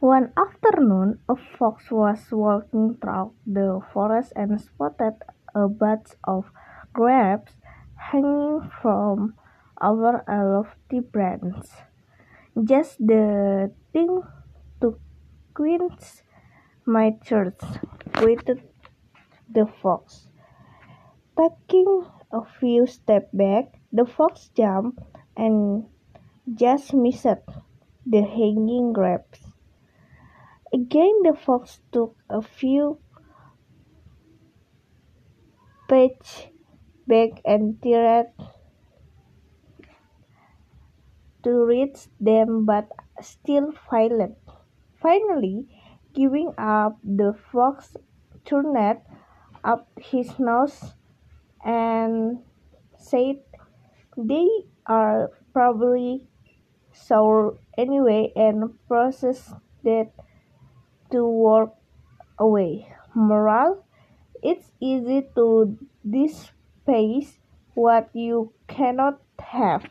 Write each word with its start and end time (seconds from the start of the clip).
One 0.00 0.32
afternoon, 0.36 1.20
a 1.26 1.36
fox 1.36 1.90
was 1.90 2.30
walking 2.30 2.98
through 3.00 3.32
the 3.46 3.80
forest 3.94 4.30
and 4.36 4.60
spotted 4.60 5.14
a 5.54 5.68
bunch 5.68 6.08
of 6.22 6.44
grapes 6.92 7.56
hanging 7.96 8.70
from 8.82 9.32
over 9.80 10.22
a 10.28 10.44
lofty 10.44 11.00
branch. 11.00 11.64
Just 12.62 12.98
the 12.98 13.72
thing 13.94 14.20
to 14.82 14.98
quench 15.54 16.20
my 16.84 17.16
thirst, 17.24 17.64
greeted 18.12 18.68
the 19.48 19.66
fox. 19.80 20.28
Taking 21.38 22.04
a 22.32 22.44
few 22.60 22.86
steps 22.86 23.32
back, 23.32 23.80
the 23.90 24.04
fox 24.04 24.50
jumped 24.54 25.00
and 25.38 25.86
just 26.54 26.92
missed 26.92 27.48
the 28.04 28.20
hanging 28.20 28.92
grapes. 28.92 29.45
Again 30.76 31.22
the 31.24 31.32
fox 31.32 31.80
took 31.90 32.16
a 32.28 32.42
few 32.42 32.98
paces 35.88 36.52
back 37.06 37.40
and 37.46 37.80
tried 37.80 38.28
to 41.44 41.64
reach 41.64 42.08
them 42.20 42.66
but 42.66 42.92
still 43.22 43.72
failed. 43.88 44.36
Finally, 45.00 45.64
giving 46.12 46.52
up, 46.58 46.98
the 47.02 47.32
fox 47.32 47.96
turned 48.44 49.00
up 49.64 49.88
his 49.98 50.38
nose 50.38 50.92
and 51.64 52.44
said, 52.98 53.40
They 54.18 54.48
are 54.84 55.30
probably 55.54 56.28
sour 56.92 57.56
anyway, 57.78 58.30
and 58.36 58.76
proceeded 58.86 60.12
to 61.10 61.26
work 61.26 61.74
away. 62.38 62.88
Moral: 63.14 63.84
It's 64.42 64.72
easy 64.80 65.26
to 65.34 65.78
despise 66.08 67.38
what 67.74 68.10
you 68.12 68.52
cannot 68.68 69.20
have. 69.38 69.84